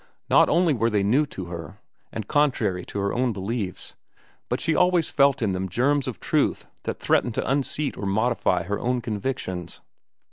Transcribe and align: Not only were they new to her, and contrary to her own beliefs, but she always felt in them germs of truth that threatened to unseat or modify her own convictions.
Not 0.31 0.49
only 0.49 0.73
were 0.73 0.89
they 0.89 1.03
new 1.03 1.27
to 1.27 1.45
her, 1.45 1.79
and 2.11 2.27
contrary 2.27 2.83
to 2.85 2.97
her 2.97 3.13
own 3.13 3.33
beliefs, 3.33 3.93
but 4.49 4.59
she 4.59 4.73
always 4.75 5.09
felt 5.09 5.43
in 5.43 5.51
them 5.51 5.69
germs 5.69 6.07
of 6.07 6.19
truth 6.19 6.65
that 6.85 6.97
threatened 6.99 7.35
to 7.35 7.47
unseat 7.47 7.95
or 7.95 8.07
modify 8.07 8.63
her 8.63 8.79
own 8.79 9.01
convictions. 9.01 9.79